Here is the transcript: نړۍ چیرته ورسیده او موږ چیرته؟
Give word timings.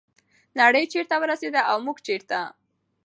نړۍ 0.59 0.83
چیرته 0.93 1.15
ورسیده 1.19 1.61
او 1.71 1.77
موږ 1.85 1.97
چیرته؟ 2.07 2.39